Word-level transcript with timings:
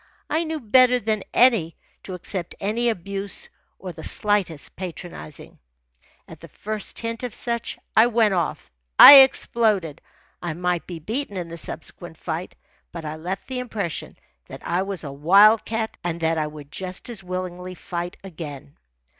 I 0.31 0.45
knew 0.45 0.59
better 0.59 0.97
than 0.97 1.21
to 1.35 2.13
accept 2.15 2.55
any 2.59 2.89
abuse 2.89 3.49
or 3.77 3.91
the 3.91 4.03
slightest 4.03 4.75
patronizing. 4.75 5.59
At 6.27 6.39
the 6.39 6.47
first 6.47 6.97
hint 6.97 7.21
of 7.21 7.35
such, 7.35 7.77
I 7.95 8.07
went 8.07 8.33
off 8.33 8.71
I 8.97 9.17
exploded. 9.17 10.01
I 10.41 10.55
might 10.55 10.87
be 10.87 10.97
beaten 10.97 11.37
in 11.37 11.49
the 11.49 11.57
subsequent 11.59 12.17
fight, 12.17 12.55
but 12.91 13.05
I 13.05 13.15
left 13.15 13.47
the 13.47 13.59
impression 13.59 14.17
that 14.47 14.65
I 14.65 14.81
was 14.81 15.03
a 15.03 15.11
wild 15.13 15.65
cat 15.65 15.95
and 16.03 16.19
that 16.21 16.39
I 16.39 16.47
would 16.47 16.71
just 16.71 17.07
as 17.07 17.23
willingly 17.23 17.75
fight 17.75 18.17
again. 18.23 18.79